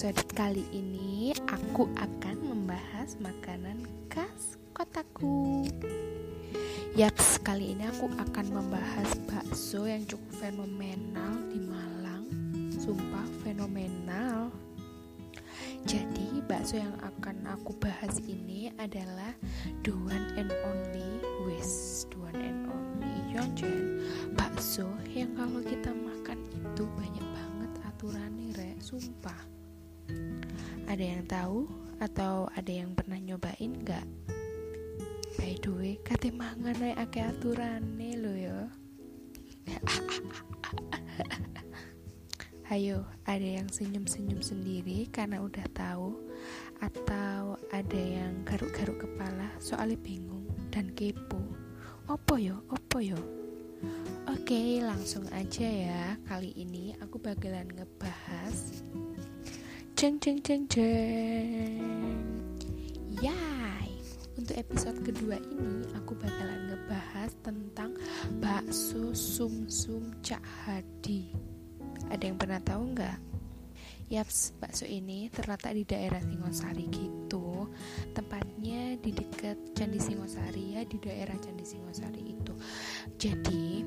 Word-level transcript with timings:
episode 0.00 0.32
kali 0.32 0.64
ini 0.72 1.36
aku 1.44 1.84
akan 2.00 2.36
membahas 2.40 3.20
makanan 3.20 3.84
khas 4.08 4.56
kotaku. 4.72 5.68
Yaps, 6.96 7.36
kali 7.44 7.76
ini 7.76 7.84
aku 7.84 8.08
akan 8.08 8.46
membahas 8.48 9.20
bakso 9.28 9.84
yang 9.84 10.00
cukup 10.08 10.40
fenomenal 10.40 11.44
di 11.52 11.60
Malang. 11.60 12.24
Sumpah 12.80 13.28
fenomenal. 13.44 14.48
Jadi, 15.84 16.48
bakso 16.48 16.80
yang 16.80 16.96
akan 17.04 17.60
aku 17.60 17.76
bahas 17.76 18.24
ini 18.24 18.72
adalah 18.80 19.36
the 19.84 19.92
one 19.92 20.32
and 20.40 20.48
only 20.64 21.20
wis, 21.44 22.08
the 22.08 22.16
one 22.24 22.40
and 22.40 22.72
only 22.72 23.36
Yonjen. 23.36 24.00
Bakso 24.32 24.88
yang 25.12 25.36
kalau 25.36 25.60
kita 25.60 25.92
makan 25.92 26.40
itu 26.56 26.88
banyak 26.88 27.26
banget 27.36 27.72
aturannya, 27.84 28.48
rek, 28.56 28.80
sumpah. 28.80 29.59
Ada 30.90 31.04
yang 31.04 31.22
tahu 31.28 31.68
atau 32.00 32.48
ada 32.56 32.72
yang 32.72 32.96
pernah 32.96 33.20
nyobain 33.20 33.76
nggak? 33.84 34.06
By 35.38 35.54
the 35.62 35.70
way, 35.70 35.94
kate 36.02 36.34
mangan 36.34 36.82
ae 36.82 36.98
akeh 36.98 37.22
aturane 37.22 38.18
lho 38.18 38.34
ya. 38.34 38.58
Ayo, 42.70 43.02
ada 43.26 43.42
yang 43.42 43.66
senyum-senyum 43.66 44.46
sendiri 44.46 45.10
karena 45.10 45.42
udah 45.42 45.66
tahu 45.74 46.14
atau 46.78 47.58
ada 47.74 47.98
yang 47.98 48.46
garuk-garuk 48.46 49.02
kepala 49.02 49.50
soalnya 49.58 49.98
bingung 49.98 50.46
dan 50.70 50.94
kepo. 50.94 51.42
Opo 52.06 52.38
yo? 52.38 52.62
Opo 52.70 53.02
yo? 53.02 53.18
Oke, 54.30 54.78
langsung 54.82 55.26
aja 55.34 55.66
ya. 55.66 56.14
Kali 56.28 56.54
ini 56.54 56.94
aku 57.02 57.18
bakalan 57.18 57.66
ngebahas 57.74 58.86
Jeng 60.00 60.16
jeng 60.16 60.40
jeng 60.40 60.64
jeng. 60.64 61.84
Yay. 63.20 63.92
Untuk 64.32 64.56
episode 64.56 64.96
kedua 65.04 65.36
ini 65.36 65.84
aku 65.92 66.16
bakalan 66.16 66.72
ngebahas 66.72 67.36
tentang 67.44 67.92
bakso 68.40 69.12
sumsum 69.12 70.16
Cak 70.24 70.40
Hadi. 70.40 71.36
Ada 72.08 72.32
yang 72.32 72.40
pernah 72.40 72.64
tahu 72.64 72.96
nggak? 72.96 73.18
Yaps, 74.08 74.56
bakso 74.56 74.88
ini 74.88 75.28
terletak 75.28 75.76
di 75.76 75.84
daerah 75.84 76.24
Singosari 76.24 76.88
gitu. 76.88 77.68
Tempatnya 78.16 78.96
di 79.04 79.12
dekat 79.12 79.76
Candi 79.76 80.00
Singosari 80.00 80.80
ya, 80.80 80.82
di 80.88 80.96
daerah 80.96 81.36
Candi 81.36 81.68
Singosari 81.68 82.40
itu. 82.40 82.56
Jadi, 83.20 83.84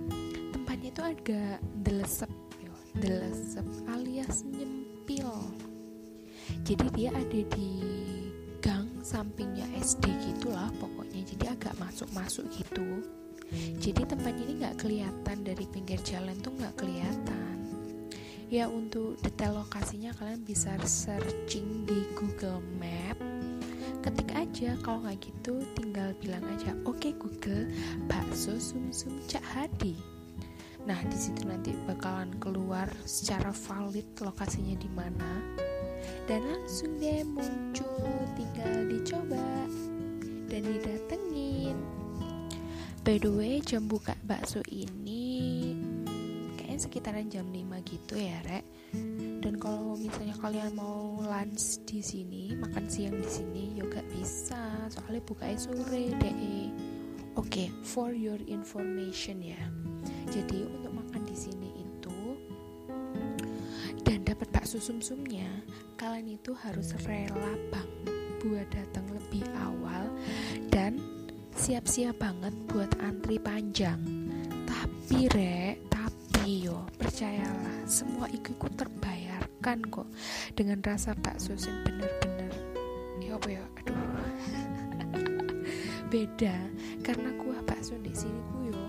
tempatnya 0.54 0.94
itu 0.94 1.02
agak 1.02 1.58
delesep 1.82 2.30
delesep 3.02 3.66
alias 3.90 4.46
nyempil. 4.46 5.73
Jadi 6.64 6.86
dia 6.96 7.10
ada 7.12 7.42
di 7.54 7.70
gang 8.64 8.90
sampingnya 9.04 9.68
SD 9.80 10.08
gitulah 10.32 10.72
pokoknya. 10.80 11.24
Jadi 11.24 11.46
agak 11.52 11.76
masuk-masuk 11.80 12.48
gitu. 12.56 13.04
Jadi 13.80 14.02
tempatnya 14.08 14.44
ini 14.48 14.54
nggak 14.64 14.78
kelihatan 14.82 15.38
dari 15.46 15.66
pinggir 15.70 16.00
jalan 16.02 16.34
tuh 16.42 16.56
nggak 16.58 16.74
kelihatan 16.80 17.54
ya 18.54 18.70
untuk 18.70 19.18
detail 19.26 19.66
lokasinya 19.66 20.14
kalian 20.14 20.46
bisa 20.46 20.78
searching 20.86 21.90
di 21.90 22.06
Google 22.14 22.62
Map 22.78 23.18
ketik 24.06 24.30
aja 24.30 24.78
kalau 24.86 25.02
nggak 25.02 25.26
gitu 25.26 25.58
tinggal 25.74 26.14
bilang 26.22 26.46
aja 26.54 26.78
oke 26.86 27.02
okay, 27.02 27.18
Google 27.18 27.74
bakso 28.06 28.62
sumsum 28.62 29.26
Cak 29.26 29.42
Hadi 29.42 29.98
nah 30.86 31.02
di 31.02 31.18
situ 31.18 31.50
nanti 31.50 31.74
bakalan 31.90 32.30
keluar 32.38 32.86
secara 33.10 33.50
valid 33.50 34.06
lokasinya 34.22 34.78
di 34.78 34.90
mana 34.94 35.42
dan 36.26 36.42
langsung 36.48 36.96
deh 36.98 37.24
muncul 37.28 38.08
tinggal 38.36 38.88
dicoba 38.88 39.46
dan 40.48 40.62
didatengin. 40.64 41.78
By 43.04 43.20
the 43.20 43.32
way 43.32 43.60
jam 43.60 43.92
buka 43.92 44.16
bakso 44.24 44.64
ini 44.72 45.76
kayaknya 46.56 46.80
sekitaran 46.80 47.28
jam 47.28 47.52
5 47.52 47.84
gitu 47.84 48.16
ya 48.16 48.40
rek 48.48 48.64
dan 49.44 49.60
kalau 49.60 50.00
misalnya 50.00 50.40
kalian 50.40 50.72
mau 50.72 51.20
lunch 51.20 51.84
di 51.84 52.00
sini 52.00 52.56
makan 52.56 52.88
siang 52.88 53.20
di 53.20 53.28
sini 53.28 53.64
juga 53.76 54.00
bisa. 54.08 54.88
Soalnya 54.88 55.22
bukanya 55.28 55.58
sore 55.60 56.16
deh 56.16 56.36
oke 57.36 57.50
okay, 57.50 57.68
for 57.84 58.16
your 58.16 58.40
information 58.48 59.44
ya. 59.44 59.60
Jadi 60.32 60.64
untuk 60.64 60.94
makan 60.96 61.28
di 61.28 61.36
sini 61.36 61.70
itu 61.76 61.93
bakso 64.74 64.90
sumsumnya 64.90 65.46
kalian 66.02 66.34
itu 66.34 66.50
harus 66.58 66.98
rela 67.06 67.54
banget 67.70 68.18
buat 68.42 68.66
datang 68.74 69.06
lebih 69.14 69.46
awal 69.62 70.10
dan 70.74 70.98
siap-siap 71.54 72.18
banget 72.18 72.50
buat 72.66 72.90
antri 73.06 73.38
panjang. 73.38 74.02
Tapi 74.66 75.30
rek 75.30 75.78
Iyo, 76.50 76.90
percayalah, 76.98 77.86
semua 77.86 78.26
iku 78.34 78.58
terbayarkan 78.74 79.86
kok 79.94 80.10
dengan 80.58 80.82
rasa 80.82 81.14
bakso 81.22 81.54
yang 81.54 81.78
bener-bener. 81.86 82.50
Ya 83.22 83.38
apa 83.38 83.48
ya, 83.54 83.62
aduh. 83.78 83.94
Beda 86.18 86.58
karena 87.06 87.30
kuah 87.38 87.62
bakso 87.62 87.94
di 88.02 88.10
sini 88.18 88.42
ku 88.50 88.74
yo 88.74 88.82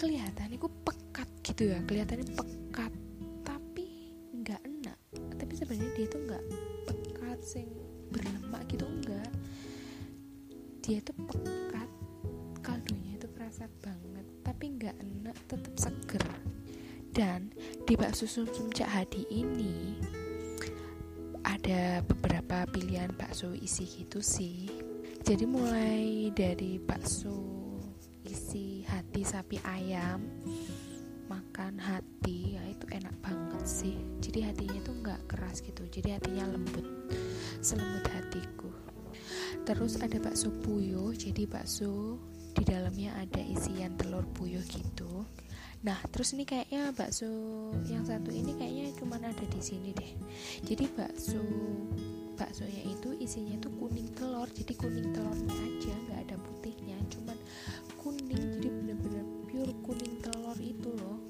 kelihatan 0.00 0.56
ku 0.56 0.72
pekat 0.80 1.28
gitu 1.44 1.76
ya 1.76 1.78
kelihatannya 1.84 2.24
pekat 2.32 2.51
sing 7.52 7.68
berlemak 8.08 8.64
gitu 8.72 8.88
enggak. 8.88 9.28
Dia 10.80 11.04
tuh 11.04 11.12
pekat 11.28 11.90
kaldunya 12.64 13.20
itu 13.20 13.28
kerasa 13.36 13.68
banget 13.84 14.24
tapi 14.40 14.72
nggak 14.72 14.96
enak 14.96 15.36
tetap 15.52 15.74
seger. 15.76 16.24
Dan 17.12 17.52
di 17.84 17.92
bakso 17.92 18.24
sumsum 18.24 18.72
Cak 18.72 18.88
Hadi 18.88 19.28
ini 19.28 20.00
ada 21.44 22.00
beberapa 22.08 22.64
pilihan 22.72 23.12
bakso 23.20 23.52
isi 23.52 23.84
gitu 23.84 24.24
sih. 24.24 24.72
Jadi 25.20 25.44
mulai 25.44 26.32
dari 26.32 26.80
bakso 26.80 27.36
isi 28.24 28.80
hati 28.88 29.28
sapi 29.28 29.60
ayam 29.68 30.24
makan 31.28 31.76
hati 31.76 32.56
ya 32.56 32.64
itu 32.64 32.88
enak 32.88 33.12
banget 33.20 33.64
sih 33.68 34.11
jadi 34.32 34.48
hatinya 34.48 34.80
tuh 34.80 34.96
nggak 34.96 35.20
keras 35.28 35.60
gitu. 35.60 35.84
Jadi 35.92 36.16
hatinya 36.16 36.48
lembut 36.48 36.88
selembut 37.60 38.08
hatiku. 38.08 38.72
Terus 39.68 40.00
ada 40.00 40.16
bakso 40.24 40.48
puyuh 40.64 41.12
jadi 41.12 41.44
bakso 41.44 42.16
di 42.56 42.64
dalamnya 42.64 43.12
ada 43.20 43.44
isian 43.44 43.92
telur 44.00 44.24
puyuh 44.32 44.64
gitu. 44.64 45.28
Nah 45.84 46.00
terus 46.08 46.32
ini 46.32 46.48
kayaknya 46.48 46.96
bakso 46.96 47.28
yang 47.92 48.08
satu 48.08 48.32
ini 48.32 48.56
kayaknya 48.56 48.96
cuma 48.96 49.20
ada 49.20 49.36
di 49.36 49.60
sini 49.60 49.92
deh. 49.92 50.12
Jadi 50.64 50.88
bakso 50.96 51.44
baksonya 52.40 52.88
itu 52.88 53.12
isinya 53.20 53.60
tuh 53.60 53.68
kuning 53.76 54.16
telur. 54.16 54.48
Jadi 54.48 54.72
kuning 54.80 55.12
telurnya 55.12 55.52
aja 55.52 55.92
nggak 56.08 56.18
ada 56.24 56.36
putihnya. 56.40 56.96
Cuman 57.12 57.36
kuning 58.00 58.40
jadi 58.56 58.68
bener-bener 58.80 59.28
pure 59.44 59.76
kuning 59.84 60.24
telur 60.24 60.56
itu 60.56 60.88
loh. 60.88 61.20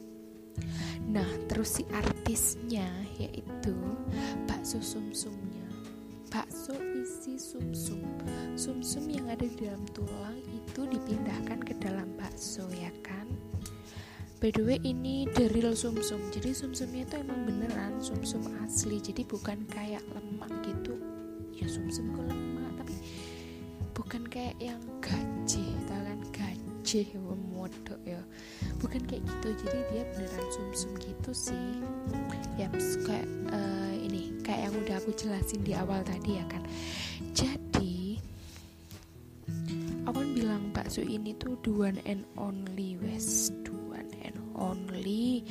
Nah 1.10 1.26
terus 1.50 1.82
si 1.82 1.84
artisnya 2.32 2.88
yaitu 3.20 3.76
bakso 4.48 4.80
sumsumnya. 4.80 5.68
Bakso 6.32 6.72
isi 6.96 7.36
sumsum. 7.36 8.00
Sumsum 8.56 9.04
yang 9.12 9.28
ada 9.28 9.44
di 9.44 9.52
dalam 9.52 9.84
tulang 9.92 10.40
itu 10.48 10.88
dipindahkan 10.88 11.60
ke 11.60 11.76
dalam 11.76 12.08
bakso 12.16 12.64
ya 12.72 12.88
kan? 13.04 13.28
By 14.40 14.48
the 14.48 14.64
way 14.64 14.80
ini 14.80 15.28
real 15.52 15.76
sumsum. 15.76 16.24
Jadi 16.32 16.56
sumsumnya 16.56 17.04
itu 17.04 17.20
emang 17.20 17.44
beneran 17.44 18.00
sumsum 18.00 18.48
asli. 18.64 18.96
Jadi 18.96 19.28
bukan 19.28 19.68
kayak 19.68 20.00
lemak 20.16 20.48
gitu. 20.64 20.96
Ya 21.52 21.68
sumsum 21.68 22.16
kok 22.16 22.32
lemak 22.32 22.80
tapi 22.80 22.96
bukan 23.92 24.24
kayak 24.24 24.56
yang 24.56 24.80
kan 25.04 25.31
gaji 26.92 27.16
modok 27.56 28.00
ya. 28.04 28.20
Bukan 28.76 29.00
kayak 29.08 29.24
gitu 29.24 29.48
jadi 29.64 29.78
dia 29.88 30.02
beneran 30.12 30.46
sumsum 30.52 30.92
gitu 31.00 31.32
sih. 31.32 31.80
Ya 32.60 32.68
kayak 33.08 33.24
uh, 33.48 33.96
ini 33.96 34.36
kayak 34.44 34.68
yang 34.68 34.74
udah 34.76 34.96
aku 35.00 35.10
jelasin 35.16 35.64
di 35.64 35.72
awal 35.72 36.04
tadi 36.04 36.36
ya 36.36 36.44
kan. 36.52 36.60
Jadi 37.32 38.20
aku 40.04 40.20
bilang 40.36 40.68
bakso 40.76 41.00
ini 41.00 41.32
tuh 41.40 41.56
the 41.64 41.72
one 41.72 41.96
and 42.04 42.28
only 42.36 43.00
wes 43.00 43.48
the 43.64 43.72
one 43.88 44.12
and 44.20 44.36
only 44.52 45.48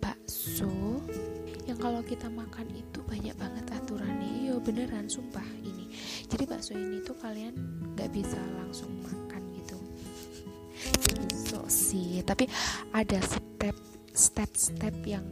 bakso 0.00 0.72
yang 1.68 1.76
kalau 1.76 2.00
kita 2.00 2.32
makan 2.32 2.72
itu 2.72 3.04
banyak 3.04 3.36
banget 3.36 3.68
aturannya. 3.68 4.48
Yo 4.48 4.56
beneran 4.64 5.12
sumpah 5.12 5.44
ini. 5.60 5.92
Jadi 6.24 6.48
bakso 6.48 6.72
ini 6.72 7.04
tuh 7.04 7.20
kalian 7.20 7.52
nggak 7.92 8.08
bisa 8.16 8.40
langsung 8.56 8.96
makan 9.04 9.29
sih 11.70 12.20
tapi 12.26 12.50
ada 12.90 13.22
step 13.22 13.78
step-step 14.10 14.92
yang 15.06 15.22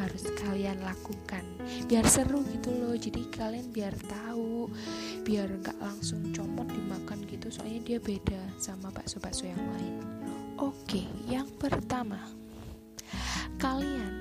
harus 0.00 0.24
kalian 0.40 0.80
lakukan. 0.82 1.44
Biar 1.86 2.02
seru 2.08 2.40
gitu 2.48 2.72
loh 2.72 2.96
jadi 2.96 3.22
kalian 3.28 3.70
biar 3.70 3.92
tahu 4.08 4.72
biar 5.22 5.52
nggak 5.60 5.78
langsung 5.78 6.32
comot 6.32 6.66
dimakan 6.66 7.22
gitu 7.28 7.52
soalnya 7.52 7.80
dia 7.84 7.98
beda 8.00 8.40
sama 8.56 8.88
bakso-bakso 8.90 9.46
yang 9.46 9.60
lain. 9.76 10.00
Oke 10.58 11.04
yang 11.28 11.46
pertama 11.60 12.18
kalian 13.60 14.18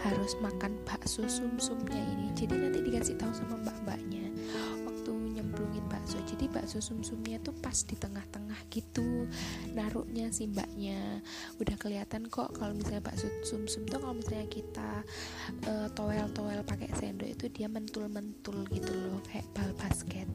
harus 0.00 0.32
makan 0.40 0.80
bakso 0.88 1.28
sumsumnya 1.28 2.00
ini. 2.16 2.32
Jadi 2.32 2.54
nanti 2.56 2.78
dikasih 2.80 3.20
tahu 3.20 3.32
sama 3.36 3.60
mbak-mbaknya 3.60 4.32
nyemplungin 5.40 5.88
bakso. 5.88 6.20
Jadi 6.28 6.52
bakso 6.52 6.84
sumsumnya 6.84 7.40
tuh 7.40 7.56
pas 7.56 7.72
di 7.72 7.96
tengah-tengah 7.96 8.60
gitu. 8.68 9.24
Naruhnya 9.72 10.28
si 10.28 10.44
mbaknya. 10.52 11.24
Udah 11.56 11.80
kelihatan 11.80 12.28
kok 12.28 12.52
kalau 12.52 12.76
misalnya 12.76 13.00
bakso 13.00 13.32
sumsum 13.40 13.88
tuh 13.88 14.04
kalau 14.04 14.20
misalnya 14.20 14.44
kita 14.52 15.00
uh, 15.64 15.88
toel-toel 15.96 16.60
pakai 16.68 16.92
sendok 16.92 17.32
itu 17.32 17.48
dia 17.48 17.72
mentul-mentul 17.72 18.68
gitu 18.68 18.92
loh 18.92 19.24
kayak 19.32 19.48
bal 19.56 19.72
basket. 19.80 20.28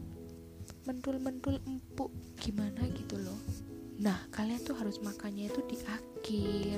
Mentul-mentul 0.89 1.61
empuk. 1.69 2.09
Gimana 2.41 2.89
gitu 2.89 3.21
loh 3.21 3.37
Nah, 3.95 4.27
kalian 4.27 4.59
tuh 4.59 4.75
harus 4.75 4.99
makannya 4.99 5.47
itu 5.47 5.61
di 5.71 5.77
akhir. 5.87 6.77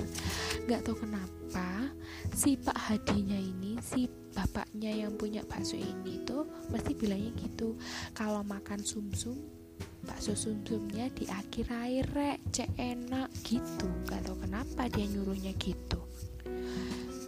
Gak 0.70 0.86
tau 0.86 0.94
kenapa 0.94 1.90
si 2.36 2.54
Pak 2.60 2.78
Hadinya 2.78 3.38
ini, 3.38 3.82
si 3.82 4.06
bapaknya 4.38 4.94
yang 4.94 5.18
punya 5.18 5.42
bakso 5.42 5.74
ini 5.74 6.22
tuh 6.22 6.46
mesti 6.70 6.94
bilangnya 6.94 7.34
gitu. 7.42 7.74
Kalau 8.14 8.46
makan 8.46 8.86
sumsum, 8.86 9.34
bakso 10.06 10.38
sumsumnya 10.38 11.10
di 11.10 11.26
akhir 11.26 11.74
air 11.74 12.06
rek, 12.14 12.38
cek 12.54 12.70
enak 12.78 13.34
gitu. 13.42 13.90
Gak 14.06 14.22
tau 14.22 14.38
kenapa 14.38 14.86
dia 14.86 15.10
nyuruhnya 15.10 15.58
gitu. 15.58 15.98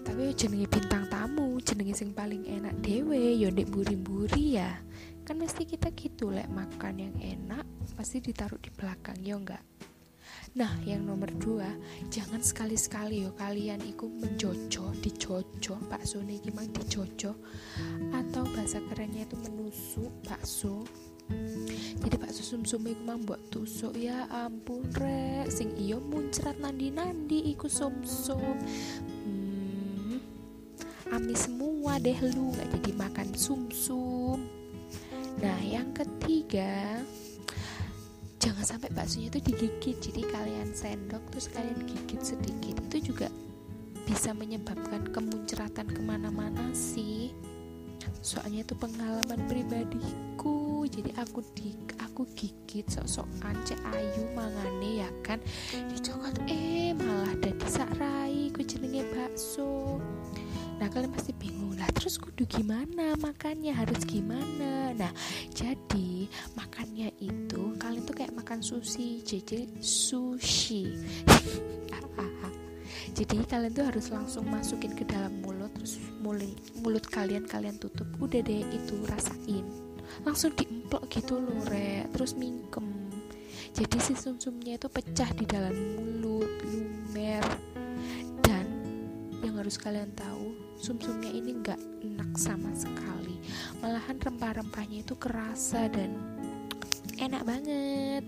Tapi 0.05 0.33
jenenge 0.37 0.69
bintang 0.69 1.05
tamu, 1.09 1.57
jenenge 1.65 1.97
sing 1.97 2.13
paling 2.13 2.45
enak 2.45 2.77
dewe, 2.85 3.41
yondek 3.41 3.69
buri-buri 3.73 4.61
ya. 4.61 4.81
Kan 5.29 5.37
mesti 5.37 5.61
kita 5.61 5.93
gitu 5.93 6.33
lek 6.33 6.49
makan 6.49 7.05
yang 7.05 7.13
enak 7.21 7.61
pasti 7.93 8.17
ditaruh 8.17 8.57
di 8.57 8.73
belakang 8.73 9.21
ya 9.21 9.37
enggak 9.37 9.61
Nah, 10.57 10.81
yang 10.81 11.05
nomor 11.05 11.29
dua, 11.37 11.69
jangan 12.09 12.41
sekali-sekali 12.41 13.21
yo 13.21 13.37
kalian 13.37 13.85
ikut 13.85 14.09
menjojo, 14.09 14.97
dijojo, 14.97 15.77
bakso 15.85 16.25
nih 16.25 16.41
gimana 16.41 16.73
dijojo, 16.73 17.37
atau 18.09 18.43
bahasa 18.57 18.81
kerennya 18.89 19.29
itu 19.29 19.37
menusuk 19.45 20.09
bakso. 20.25 20.89
Jadi 22.01 22.15
bakso 22.17 22.41
sumsum 22.41 22.81
iku 22.89 23.01
mang 23.05 23.21
buat 23.21 23.37
tusuk 23.53 23.93
ya 23.93 24.25
ampun 24.33 24.89
rek, 24.97 25.53
sing 25.53 25.69
iyo 25.77 26.01
muncrat 26.01 26.57
nandi-nandi 26.57 27.53
iku 27.53 27.69
sumsum. 27.69 28.57
Hmm, 29.21 30.17
amis 31.13 31.45
semua 31.45 32.01
deh 32.01 32.17
lu 32.33 32.57
nggak 32.57 32.73
jadi 32.73 32.91
makan 32.97 33.29
sumsum. 33.37 34.58
Nah, 35.39 35.59
yang 35.63 35.95
ketiga, 35.95 36.99
jangan 38.43 38.65
sampai 38.67 38.91
baksonya 38.91 39.31
itu 39.31 39.39
digigit. 39.51 39.97
Jadi 40.03 40.21
kalian 40.27 40.75
sendok 40.75 41.23
terus 41.31 41.47
kalian 41.47 41.87
gigit 41.87 42.19
sedikit. 42.19 42.75
Itu 42.91 43.15
juga 43.15 43.27
bisa 44.03 44.35
menyebabkan 44.35 45.07
kemuncratan 45.15 45.87
ke 45.87 46.01
mana-mana 46.03 46.75
sih. 46.75 47.31
Soalnya 48.19 48.67
itu 48.67 48.75
pengalaman 48.75 49.39
pribadiku. 49.47 50.83
Jadi 50.91 51.15
aku 51.15 51.39
di 51.55 51.71
aku 52.03 52.27
gigit 52.35 52.83
sok-sokan 52.91 53.55
cek 53.63 53.79
ayu 53.95 54.27
mangane 54.35 55.07
ya 55.07 55.09
kan. 55.23 55.39
Dicokot 55.71 56.35
eh 56.51 56.91
malah 56.91 57.31
dadi 57.39 57.67
sak 57.67 57.95
rai. 57.95 58.51
Ku 58.51 58.59
bakso 59.15 60.03
nah 60.79 60.87
kalian 60.87 61.11
pasti 61.11 61.35
bingung 61.35 61.75
lah 61.75 61.91
terus 61.91 62.15
kudu 62.15 62.47
gimana? 62.47 63.13
Makannya 63.19 63.75
harus 63.75 64.01
gimana? 64.07 64.95
Nah 64.95 65.11
jadi 65.51 66.31
makannya 66.55 67.11
itu 67.19 67.75
kalian 67.75 68.07
tuh 68.07 68.15
kayak 68.15 68.33
makan 68.33 68.63
sushi 68.63 69.19
jadi 69.21 69.67
sushi. 69.83 70.95
Jadi 73.19 73.43
kalian 73.51 73.75
tuh 73.75 73.83
harus 73.83 74.07
langsung 74.15 74.47
masukin 74.47 74.95
ke 74.95 75.03
dalam 75.03 75.43
mulut 75.43 75.67
terus 75.75 75.99
mulut 76.23 76.55
mulut 76.79 77.03
kalian 77.03 77.43
kalian 77.43 77.75
tutup. 77.75 78.07
Udah 78.15 78.39
deh 78.39 78.63
itu 78.71 78.95
rasain. 79.11 79.67
Langsung 80.23 80.55
diemplok 80.55 81.03
gitu 81.11 81.35
loh 81.35 81.59
re 81.67 82.07
terus 82.15 82.39
mingkem. 82.39 82.87
Jadi 83.75 83.97
si 83.99 84.15
sumsumnya 84.15 84.79
itu 84.79 84.87
pecah 84.87 85.27
di 85.35 85.43
dalam 85.43 85.75
mulut 85.99 86.47
lumer 86.63 87.43
harus 89.59 89.75
kalian 89.75 90.15
tahu 90.15 90.55
sumsumnya 90.79 91.27
ini 91.27 91.59
nggak 91.59 91.79
enak 91.99 92.31
sama 92.39 92.71
sekali. 92.71 93.35
Malahan 93.83 94.15
rempah-rempahnya 94.15 95.03
itu 95.03 95.19
kerasa 95.19 95.91
dan 95.91 96.15
enak 97.19 97.43
banget. 97.43 98.23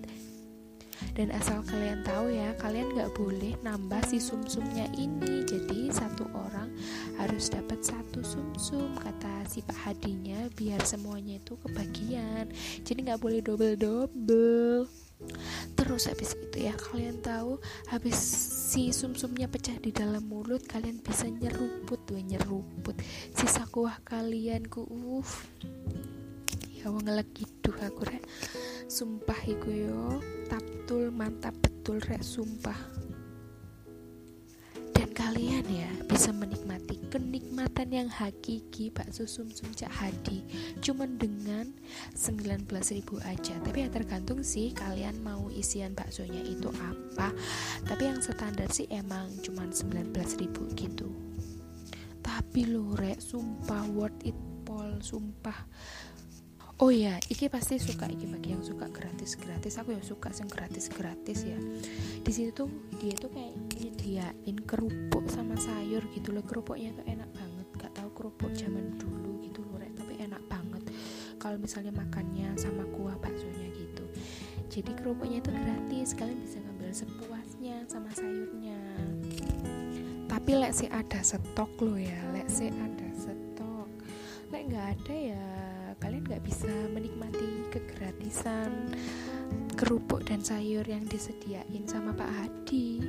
Dan 1.17 1.33
asal 1.33 1.65
kalian 1.65 2.05
tahu 2.05 2.29
ya 2.29 2.53
kalian 2.61 2.93
nggak 2.93 3.15
boleh 3.17 3.57
nambah 3.65 4.03
si 4.05 4.19
sumsumnya 4.21 4.85
ini. 4.99 5.41
Jadi 5.47 5.89
satu 5.89 6.27
orang 6.35 6.69
harus 7.17 7.49
dapat 7.49 7.81
satu 7.81 8.21
sumsum 8.21 8.93
kata 8.99 9.47
si 9.49 9.65
pak 9.65 9.75
hadinya 9.89 10.45
biar 10.53 10.83
semuanya 10.85 11.39
itu 11.41 11.57
kebagian. 11.63 12.51
Jadi 12.85 12.99
nggak 13.07 13.21
boleh 13.23 13.39
double 13.41 13.75
double 13.79 14.87
terus 15.77 16.09
habis 16.09 16.33
itu 16.33 16.65
ya 16.65 16.73
kalian 16.73 17.21
tahu 17.21 17.61
habis 17.89 18.17
si 18.71 18.95
sumsumnya 18.95 19.51
pecah 19.51 19.75
di 19.83 19.91
dalam 19.91 20.31
mulut 20.31 20.63
kalian 20.63 21.03
bisa 21.03 21.27
nyeruput 21.27 22.07
tuh 22.07 22.23
nyeruput. 22.23 22.95
Sisa 23.35 23.67
kuah 23.67 23.99
kalian 24.07 24.63
ku 24.63 24.87
uh 24.87 25.31
ya 26.79 26.87
wong 26.87 27.03
gitu 27.35 27.75
aku 27.75 28.07
rek. 28.07 28.23
Sumpah 28.87 29.43
iku 29.43 29.75
yo 29.75 30.23
taptul 30.47 31.11
mantap 31.11 31.51
betul 31.59 31.99
rek 31.99 32.23
sumpah 32.23 32.79
kalian 35.31 35.63
ya 35.71 35.87
bisa 36.11 36.35
menikmati 36.35 36.99
kenikmatan 37.07 37.87
yang 37.87 38.11
hakiki 38.11 38.91
bakso 38.91 39.23
sumsum 39.23 39.71
Cak 39.71 39.87
Hadi. 39.87 40.43
Cuman 40.83 41.15
dengan 41.15 41.71
19.000 42.11 42.67
aja. 43.23 43.55
Tapi 43.63 43.77
ya 43.79 43.87
tergantung 43.87 44.43
sih 44.43 44.75
kalian 44.75 45.23
mau 45.23 45.47
isian 45.47 45.95
baksonya 45.95 46.43
itu 46.43 46.67
apa. 46.83 47.31
Tapi 47.87 48.11
yang 48.11 48.19
standar 48.19 48.67
sih 48.75 48.91
emang 48.91 49.31
cuman 49.39 49.71
19.000 49.71 50.51
gitu. 50.75 51.07
Tapi 52.19 52.67
lo 52.67 52.91
rek 52.99 53.23
sumpah 53.23 53.87
worth 53.87 54.27
it 54.27 54.35
pol. 54.67 54.99
Sumpah 54.99 55.63
oh 56.81 56.89
ya 56.89 57.21
iki 57.29 57.45
pasti 57.45 57.77
suka 57.77 58.09
iki 58.09 58.25
bagi 58.25 58.57
yang 58.57 58.65
suka 58.65 58.89
gratis 58.89 59.37
gratis 59.37 59.77
aku 59.77 59.93
ya 59.93 60.01
suka 60.01 60.33
sih 60.33 60.49
gratis 60.49 60.89
gratis 60.89 61.45
ya. 61.45 61.59
Di 62.25 62.31
situ 62.33 62.49
tuh 62.65 62.69
dia 62.97 63.13
tuh 63.13 63.29
kayak 63.29 63.53
nyediain 63.77 64.57
kerupuk 64.65 65.29
sama 65.29 65.53
sayur 65.61 66.01
gitu 66.17 66.33
loh. 66.33 66.41
Kerupuknya 66.41 66.89
tuh 66.97 67.05
enak 67.05 67.29
banget. 67.37 67.67
Gak 67.77 67.93
tahu 67.93 68.09
kerupuk 68.17 68.51
zaman 68.57 68.97
dulu 68.97 69.45
gitu 69.45 69.61
loh 69.61 69.77
rek. 69.77 69.93
Tapi 69.93 70.25
enak 70.25 70.41
banget. 70.49 70.83
Kalau 71.37 71.61
misalnya 71.61 71.93
makannya 71.93 72.49
sama 72.57 72.81
kuah 72.97 73.13
baksonya 73.21 73.69
gitu. 73.77 74.05
Jadi 74.73 74.91
kerupuknya 74.97 75.37
itu 75.37 75.53
gratis. 75.53 76.17
Kalian 76.17 76.41
bisa 76.41 76.57
ngambil 76.65 76.89
sepuasnya 76.97 77.75
sama 77.85 78.09
sayurnya. 78.17 78.81
Tapi 80.25 80.51
lek 80.57 80.73
sih 80.73 80.89
ada 80.89 81.21
stok 81.21 81.77
lo 81.77 81.93
ya. 81.93 82.17
Lek 82.33 82.49
sih 82.49 82.73
ada 82.73 83.07
stok. 83.13 83.89
Lek 84.49 84.65
nggak 84.65 84.85
ada 84.97 85.13
ya 85.13 85.60
nggak 86.31 86.47
bisa 86.47 86.71
menikmati 86.95 87.67
kegratisan 87.75 88.95
kerupuk 89.75 90.23
dan 90.23 90.39
sayur 90.39 90.87
yang 90.87 91.03
disediain 91.03 91.83
sama 91.83 92.15
Pak 92.15 92.31
Hadi. 92.31 93.03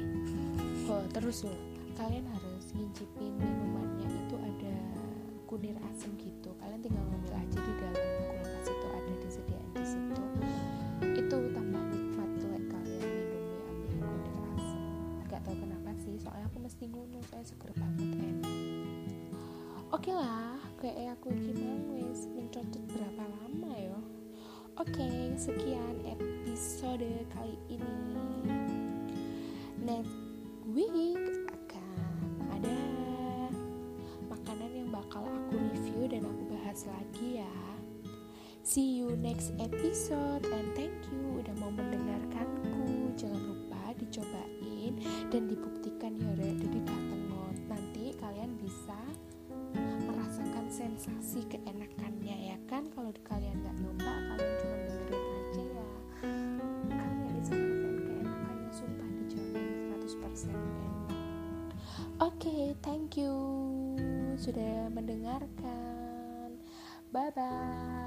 Oh 0.90 1.06
terus 1.14 1.46
loh 1.46 1.54
kalian 1.94 2.26
harus 2.26 2.74
ngincipin 2.74 3.30
minumannya 3.38 4.10
itu 4.10 4.34
ada 4.34 4.74
kunir 5.46 5.78
asam 5.94 6.10
gitu. 6.18 6.50
Kalian 6.58 6.82
tinggal 6.82 7.06
ngambil 7.14 7.38
aja 7.38 7.58
di 7.62 7.72
dalam 7.78 8.06
kulkas 8.26 8.66
itu 8.66 8.86
ada 8.90 9.12
disediain 9.22 9.70
di 9.70 9.84
situ. 9.86 10.22
Itu 11.14 11.38
tambah 11.54 11.84
nikmat 11.94 12.30
tuh 12.42 12.50
kalian 12.74 13.06
minumnya 13.06 13.70
ambil 13.70 14.02
kunir 14.02 14.34
asam 14.58 14.82
nggak 15.30 15.40
tahu 15.46 15.56
kenapa 15.62 15.90
sih 16.02 16.18
soalnya 16.18 16.50
aku 16.50 16.58
mesti 16.58 16.84
ngono 16.90 17.22
saya 17.30 17.46
seger 17.46 17.70
banget 17.78 18.18
enak. 18.18 18.50
Oke 19.94 20.10
okay 20.10 20.14
lah 20.18 20.61
kayak 20.82 21.14
aku 21.14 21.30
gimana? 21.38 21.94
Wes 21.94 22.26
mencocok 22.26 22.82
berapa 22.90 23.22
lama 23.22 23.70
ya? 23.78 23.94
Oke 24.82 24.98
okay, 24.98 25.30
sekian 25.38 26.02
episode 26.02 27.06
kali 27.30 27.54
ini. 27.70 27.86
Next 29.78 30.18
week 30.74 31.22
akan 31.54 32.02
ada 32.50 32.78
makanan 34.26 34.74
yang 34.74 34.90
bakal 34.90 35.22
aku 35.22 35.54
review 35.70 36.10
dan 36.10 36.26
aku 36.26 36.42
bahas 36.50 36.82
lagi 36.90 37.46
ya. 37.46 37.58
See 38.66 38.98
you 38.98 39.14
next 39.22 39.54
episode 39.62 40.42
and 40.50 40.66
thank 40.74 40.98
you 41.14 41.46
udah 41.46 41.54
mau 41.62 41.70
mendengarkanku. 41.70 43.14
Jangan 43.14 43.38
lupa 43.38 43.94
dicobain 44.02 44.98
dan 45.30 45.46
dibuktikan 45.46 46.18
ya 46.18 46.50
jadi 46.58 46.78
datang 46.82 47.22
sensasi 50.72 51.44
keenakannya 51.52 52.56
ya 52.56 52.56
kan? 52.64 52.88
Kalau 52.96 53.12
kalian 53.28 53.60
nggak 53.60 53.76
nyoba 53.76 54.12
kalian 54.32 54.52
cuma 54.56 54.76
dengerin 54.88 55.20
aja 55.20 55.64
ya. 55.68 55.86
Kalian 56.88 57.16
nggak 57.20 57.34
bisa 57.36 57.52
ngerasain 57.52 57.98
keenakannya 58.00 58.70
sumpah 58.72 59.08
dijamin 59.20 59.68
100% 60.00 60.48
enak 60.48 60.92
oke 62.22 62.38
okay, 62.38 62.72
thank 62.80 63.18
you 63.18 63.34
sudah 64.38 64.88
mendengarkan. 64.94 66.54
Bye 67.12 67.28
bye 67.36 68.01